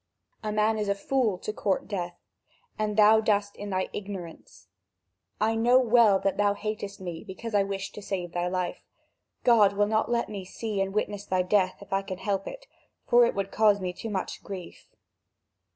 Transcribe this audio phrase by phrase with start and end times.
[0.41, 2.17] A man is a fool to court death,
[2.79, 4.67] as thou dost in thy ignorance.
[5.39, 8.83] I know well that thou hatest me because I wish to save thy life.
[9.43, 12.65] God will not let me see and witness thy death, if I can help it,
[13.07, 14.87] for it would cause me too much grief."